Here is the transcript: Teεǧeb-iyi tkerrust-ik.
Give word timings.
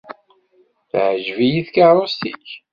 Teεǧeb-iyi 0.89 1.61
tkerrust-ik. 1.67 2.47